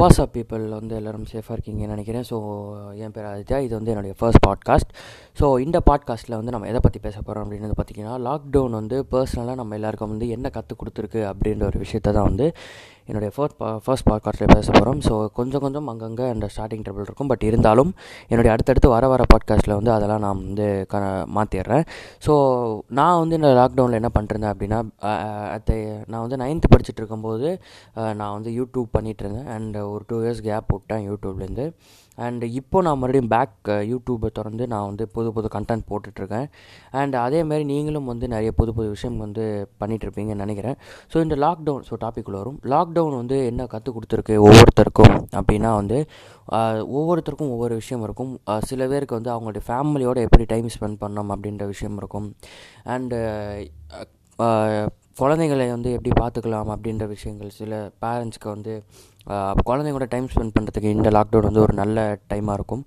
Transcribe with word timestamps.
WhatsApp 0.00 0.34
people 0.34 0.64
வந்து 0.78 0.94
எல்லோரும் 0.98 1.24
சேஃபாக 1.30 1.54
இருக்கீங்கன்னு 1.56 1.94
நினைக்கிறேன். 1.94 2.26
ஸோ 2.30 2.36
என் 3.04 3.14
பேர் 3.14 3.28
ஆதித்யா. 3.30 3.58
இது 3.66 3.74
வந்து 3.78 3.92
என்னுடைய 3.92 4.14
ஃபர்ஸ்ட் 4.18 4.42
பாட்காஸ்ட் 4.46 4.92
ஸோ 5.40 5.46
இந்த 5.64 5.78
பாட்காஸ்ட்டில் 5.88 6.38
வந்து 6.40 6.54
நம்ம 6.54 6.68
எதை 6.72 6.82
பற்றி 6.84 7.00
பேச 7.06 7.16
போகிறோம் 7.20 7.44
அப்படின்னு 7.44 7.78
பார்த்தீங்கன்னா 7.80 8.14
லாக்டவுன் 8.28 8.78
வந்து 8.80 8.98
பர்சனலாக 9.14 9.58
நம்ம 9.62 9.74
எல்லாருக்கும் 9.78 10.12
வந்து 10.14 10.28
என்ன 10.36 10.46
கற்றுக் 10.58 10.80
கொடுத்துருக்கு 10.82 11.20
அப்படின்ற 11.32 11.64
ஒரு 11.70 11.80
விஷயத்தை 11.84 12.12
தான் 12.16 12.28
வந்து 12.30 12.46
என்னுடைய 13.10 13.30
ஃபர்ஸ்ட் 13.34 13.58
பா 13.60 13.68
ஃபர்ஸ்ட் 13.84 14.06
பாட்காஸ்ட்டில் 14.08 14.50
பேச 14.54 14.68
போகிறோம் 14.72 14.98
ஸோ 15.06 15.14
கொஞ்சம் 15.36 15.62
கொஞ்சம் 15.64 15.86
அங்கங்கே 15.92 16.24
அந்த 16.32 16.46
ஸ்டார்டிங் 16.54 16.82
ட்ரபிள் 16.86 17.06
இருக்கும். 17.06 17.30
பட் 17.32 17.44
இருந்தாலும் 17.48 17.90
என்னுடைய 18.30 18.50
அடுத்தடுத்து 18.54 18.88
வர 18.94 19.04
வர 19.12 19.22
பாட்காஸ்ட்டில் 19.32 19.76
வந்து 19.78 19.92
அதெல்லாம் 19.94 20.22
நான் 20.24 20.42
வந்து 20.48 20.66
க 20.92 20.98
மாற்றிடுறேன் 21.36 21.84
ஸோ 22.26 22.34
நான் 22.98 23.20
வந்து 23.22 23.38
இந்த 23.40 23.52
லாக்டவுனில் 23.60 23.98
என்ன 24.00 24.10
பண்ணிருந்தேன் 24.16 24.52
அப்படின்னா 24.54 24.80
அட் 25.54 25.72
நான் 26.10 26.24
வந்து 26.26 26.40
நைன்த்து 26.44 26.72
படிச்சுட்டு 26.74 27.02
இருக்கும்போது 27.02 27.48
நான் 28.20 28.34
வந்து 28.36 28.52
யூடியூப் 28.58 28.90
பண்ணிகிட்டு 28.98 29.24
இருந்தேன். 29.26 29.48
அண்ட் 29.56 29.78
ஒரு 29.94 30.04
டூ 30.10 30.18
இயர்ஸ் 30.24 30.42
கேப் 30.48 30.70
விட்டேன் 30.74 31.04
யூடியூப்லேருந்து 31.08 31.66
அண்ட் 32.26 32.44
இப்போ 32.58 32.78
நான் 32.84 32.98
மறுபடியும் 33.00 33.30
பேக் 33.32 33.68
யூடியூப்பை 33.90 34.28
திறந்து 34.38 34.64
நான் 34.72 34.86
வந்து 34.90 35.04
புது 35.16 35.28
புது 35.36 35.48
கண்டென்ட் 35.56 35.84
போட்டுட்ருக்கேன். 35.90 36.46
அண்ட் 37.00 37.14
அதேமாதிரி 37.24 37.64
நீங்களும் 37.72 38.08
வந்து 38.12 38.26
நிறைய 38.34 38.50
புது 38.60 38.70
புது 38.78 38.88
விஷயம் 38.94 39.18
வந்து 39.24 39.44
பண்ணிகிட்ருப்பீங்கன்னு 39.80 40.44
நினைக்கிறேன். 40.44 40.76
ஸோ 41.12 41.16
இந்த 41.26 41.36
லாக்டவுன் 41.44 41.84
ஸோ 41.88 41.96
டாப்பிக்குள்ளே 42.04 42.40
வரும். 42.42 42.58
லாக்டவுன் 42.74 43.16
வந்து 43.20 43.38
என்ன 43.50 43.66
கற்றுக் 43.74 43.96
கொடுத்துருக்கு 43.98 44.36
ஒவ்வொருத்தருக்கும் 44.48 45.14
அப்படின்னா 45.40 45.72
வந்து 45.80 45.98
ஒவ்வொருத்தருக்கும் 46.98 47.54
ஒவ்வொரு 47.56 47.74
விஷயம் 47.82 48.04
இருக்கும். 48.08 48.32
சில 48.70 48.88
பேருக்கு 48.92 49.18
வந்து 49.18 49.32
அவங்களுடைய 49.34 49.64
ஃபேமிலியோடு 49.68 50.24
எப்படி 50.28 50.46
டைம் 50.54 50.70
ஸ்பெண்ட் 50.76 51.00
பண்ணணும் 51.04 51.32
அப்படின்ற 51.36 51.66
விஷயம் 51.74 51.98
இருக்கும். 52.02 52.28
அண்டு 52.94 53.18
குழந்தைங்களை 55.20 55.66
வந்து 55.74 55.90
எப்படி 55.96 56.10
பார்த்துக்கலாம் 56.20 56.70
அப்படின்ற 56.74 57.04
விஷயங்கள் 57.14 57.50
சில 57.60 57.78
பேரண்ட்ஸ்க்கு 58.02 58.48
வந்து 58.54 58.72
குழந்தைங்களோட 59.68 60.06
டைம் 60.12 60.28
ஸ்பெண்ட் 60.32 60.54
பண்ணுறதுக்கு 60.56 60.90
இந்த 60.96 61.08
லாக்டவுன் 61.16 61.48
வந்து 61.48 61.62
ஒரு 61.64 61.74
நல்ல 61.80 62.04
டைமாக 62.30 62.56
இருக்கும். 62.58 62.82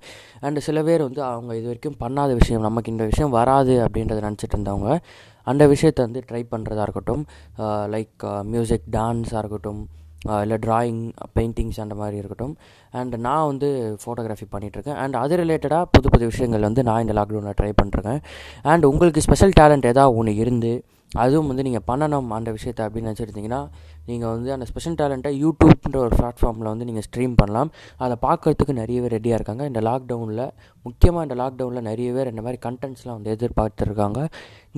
அண்டு 0.46 0.66
சில 0.68 0.84
பேர் 0.88 1.04
வந்து 1.08 1.22
அவங்க 1.30 1.52
இது 1.60 1.68
வரைக்கும் 1.72 1.98
பண்ணாத 2.04 2.32
விஷயம் 2.42 2.66
நமக்கு 2.68 2.92
இந்த 2.94 3.06
விஷயம் 3.12 3.34
வராது 3.40 3.73
அப்படின்றத 3.86 4.22
நினச்சிட்டு 4.28 4.56
இருந்தவங்க 4.58 4.92
அந்த 5.48 5.64
விஷயத்தை 5.73 6.02
வந்து 6.08 6.22
ட்ரை 6.30 6.42
பண்ணுறதா 6.54 6.86
இருக்கட்டும். 6.88 7.23
லைக் 7.96 8.23
மியூசிக் 8.54 8.88
டான்ஸாக 8.95 9.42
இருக்கட்டும். 9.44 9.82
இல்லை 10.44 10.58
ட்ராயிங் 10.66 11.04
பெயிண்டிங்ஸ் 11.38 11.80
அந்த 11.84 11.95
மாதிரி 12.02 12.18
இருக்கட்டும். 12.22 12.54
அண்ட் 13.00 13.16
நான் 13.28 13.48
வந்து 13.52 13.70
ஃபோட்டோகிராஃபி 14.02 14.48
பண்ணிகிட்ருக்கேன் 14.56 14.98
அண்ட் 15.04 15.16
அது 15.22 15.40
ரிலேட்டடாக 15.42 15.86
புது 15.95 16.10
புது 16.14 16.32
விஷயங்கள் 16.32 16.68
வந்து 16.68 16.84
நான் 16.90 17.04
இந்த 17.06 17.16
லாக்டவுனில் 17.20 17.58
ட்ரை 17.62 17.72
பண்ணுறேன் 17.82 18.20
அண்ட் 18.73 18.86
உங்களுக்கு 18.92 19.26
ஸ்பெஷல் 19.28 19.56
டேலண்ட் 19.62 19.90
ஏதாவது 19.94 20.18
ஒன்று 20.22 20.36
இருந்து 20.44 20.73
அதுவும் 21.23 21.50
வந்து 21.52 21.64
நீங்கள் 21.67 21.86
பண்ணணும் 21.90 22.30
அந்த 22.36 22.50
விஷயத்தை 22.58 22.81
அப்படின்னு 22.88 23.09
நினச்சிருந்தீங்கன்னா 23.09 23.62
நீங்கள் 24.09 24.31
வந்து 24.34 24.50
அந்த 24.56 24.66
ஸ்பெஷல் 24.70 24.95
டேலண்ட்டை 25.00 25.31
யூடியூப்ன்ற 25.42 25.98
ஒரு 26.04 26.14
பிளாட்ஃபார்மில் 26.20 26.70
வந்து 26.72 26.86
நீங்கள் 26.90 27.06
ஸ்ட்ரீம் 27.08 27.34
பண்ணலாம். 27.42 27.70
அதை 28.04 28.16
பார்க்குறதுக்கு 28.26 28.73
நிறைய 28.80 28.98
பேர் 29.04 29.16
ரெடியாக 29.16 29.39
இருக்காங்க. 29.39 29.64
இந்த 29.72 29.82
லாக்டவுனில் 29.89 30.45
முக்கியமாக 30.86 31.26
இந்த 31.28 31.36
லாக்டவுனில் 31.42 31.88
நிறைய 31.89 32.09
பேர் 32.17 32.32
இந்த 32.34 32.44
மாதிரி 32.45 32.59
கண்டென்ட்ஸ்லாம் 32.67 33.17
வந்து 33.20 33.34
எதிர்பார்த்துருக்காங்க. 33.36 34.22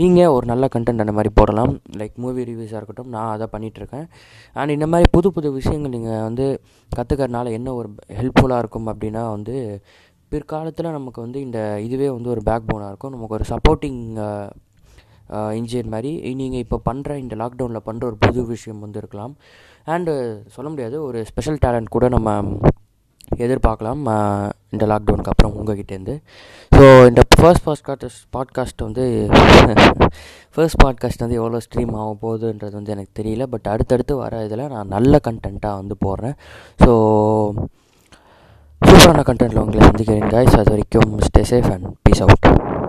நீங்கள் 0.02 0.34
ஒரு 0.38 0.46
நல்ல 0.54 0.68
கண்டென்ட் 0.76 1.06
அந்த 1.06 1.16
மாதிரி 1.20 1.32
போடலாம். 1.40 1.74
லைக் 2.02 2.18
மூவி 2.26 2.48
ரிவ்யூஸாக 2.52 2.80
இருக்கட்டும் 2.82 3.14
நான் 3.18 3.34
அதை 3.36 3.48
பண்ணிகிட்ருக்கேன் 3.54 4.08
அண்ட் 4.56 4.76
இந்த 4.78 4.88
மாதிரி 4.94 5.10
புது 5.18 5.32
புது 5.38 5.52
விஷயங்கள் 5.60 5.96
நீங்கள் 5.98 6.26
வந்து 6.28 6.48
கற்றுக்கறனால 6.92 7.52
என்ன 7.60 7.74
ஒரு 7.80 7.92
ஹெல்ப்ஃபுல்லாக 8.20 8.64
இருக்கும் 8.66 8.90
அப்படின்னா 8.94 9.24
வந்து 9.36 9.56
பிற்காலத்தில் 10.32 10.96
நமக்கு 10.98 11.20
வந்து 11.26 11.40
இந்த 11.48 11.60
இதுவே 11.88 12.08
வந்து 12.18 12.30
ஒரு 12.36 12.42
பேக் 12.50 12.70
போனாக 12.74 12.92
இருக்கும். 12.92 13.16
நமக்கு 13.16 13.36
ஒரு 13.38 13.46
சப்போர்ட்டிங் 13.54 14.02
இன்ஜியன் 15.60 15.92
மாதிரி. 15.94 16.12
நீங்கள் 16.42 16.64
இப்போ 16.66 16.80
பண்ணுற 16.90 17.18
இந்த 17.24 17.36
லாக்டவுனில் 17.44 17.86
பண்ணுற 17.90 18.04
ஒரு 18.12 18.18
புது 18.26 18.42
விஷயம் 18.54 18.84
வந்து 18.86 19.00
இருக்கலாம் 19.02 19.36
அண்டு 19.96 20.14
சொல்ல 20.56 20.68
முடியாது. 20.74 20.98
ஒரு 21.08 21.20
ஸ்பெஷல் 21.32 21.62
டேலண்ட் 21.66 21.96
கூட 21.96 22.08
நம்ம 22.16 22.30
எதிர்பார்க்கலாம். 23.46 24.02
இந்த 24.74 24.86
லாக்டவுனுக்கு 24.92 25.32
அப்புறம் 25.34 25.54
உங்ககிட்டேருந்து 25.60 26.16
ஸோ 26.76 26.84
இந்த 27.10 27.22
ஃபர்ஸ்ட் 27.40 27.64
பாட்காஸ்ட் 27.68 28.24
பாட்காஸ்ட் 28.36 28.84
வந்து 28.88 29.04
ஃபர்ஸ்ட் 30.56 30.80
பாட்காஸ்ட் 30.84 31.24
வந்து 31.24 31.40
எவ்வளோ 31.42 31.62
ஸ்ட்ரீம் 31.66 31.94
ஆக 32.00 32.12
போகுதுன்றது 32.24 32.76
வந்து 32.80 32.94
எனக்கு 32.96 33.14
தெரியல. 33.22 33.46
பட் 33.54 33.70
அடுத்தடுத்து 33.74 34.16
வர 34.24 34.44
இதில் 34.48 34.70
நான் 34.76 34.94
நல்ல 34.96 35.20
கண்டென்ட்டாக 35.30 35.80
வந்து 35.82 35.98
போடுறேன். 36.06 36.36
ஸோ 36.84 36.92
சூப்பரான 38.82 39.24
கண்டென்ட்டில் 39.32 39.64
உங்களை 39.64 39.84
சந்திக்கிறேன் 39.90 40.32
காய்ஸ் 40.36 40.60
அது 40.62 40.74
வரைக்கும் 40.76 41.14
stay 41.30 41.44
safe 41.54 41.72
and 41.76 41.90
peace 42.06 42.24
out 42.26 42.63